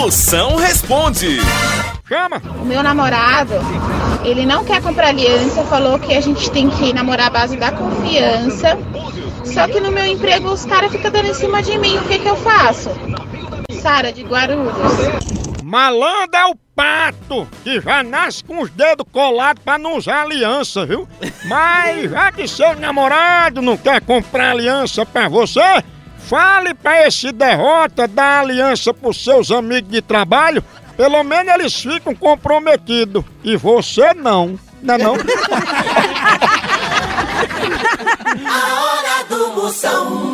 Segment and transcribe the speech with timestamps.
[0.00, 1.36] Moção responde.
[2.08, 2.40] Chama!
[2.58, 3.52] O meu namorado,
[4.24, 7.70] ele não quer comprar aliança, falou que a gente tem que namorar à base da
[7.70, 8.78] confiança.
[9.44, 12.18] Só que no meu emprego os caras ficam dando em cima de mim, o que
[12.18, 12.88] que eu faço?
[13.82, 14.72] Sara de Guarulhos.
[15.62, 20.86] Malandro é o pato, que já nasce com os dedos colados pra não usar aliança,
[20.86, 21.06] viu?
[21.44, 25.84] Mas já que seu namorado não quer comprar aliança pra você,
[26.20, 30.62] fale pra esse derrota dar aliança pros seus amigos de trabalho,
[30.96, 33.24] pelo menos eles ficam comprometidos.
[33.42, 35.14] E você não, não é não?
[38.46, 40.29] A hora do Moção.